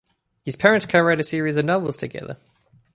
His 0.43 0.55
parents 0.55 0.87
cowrote 0.87 1.19
a 1.19 1.23
series 1.23 1.57
of 1.57 1.65
novels 1.65 1.95
together. 1.95 2.37